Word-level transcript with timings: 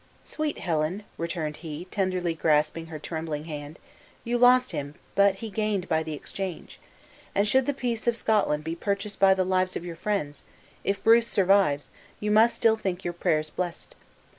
"Sweet 0.23 0.57
Helen," 0.57 1.03
returned 1.15 1.57
he, 1.57 1.85
tenderly 1.91 2.33
grasping 2.33 2.87
her 2.87 2.97
trembling 2.97 3.45
hand, 3.45 3.77
"you 4.23 4.35
lost 4.35 4.71
him, 4.71 4.95
but 5.13 5.35
he 5.35 5.51
gained 5.51 5.87
by 5.87 6.01
the 6.01 6.15
exchange. 6.15 6.79
And 7.35 7.47
should 7.47 7.67
the 7.67 7.71
peace 7.75 8.07
of 8.07 8.17
Scotland 8.17 8.63
be 8.63 8.73
purchased 8.75 9.19
by 9.19 9.35
the 9.35 9.45
lives 9.45 9.75
of 9.75 9.85
your 9.85 9.95
friends 9.95 10.43
if 10.83 11.03
Bruce 11.03 11.27
survives, 11.27 11.91
you 12.19 12.31
must 12.31 12.55
still 12.55 12.77
think 12.77 13.03
your 13.03 13.13
prayers 13.13 13.51
blessed. 13.51 13.95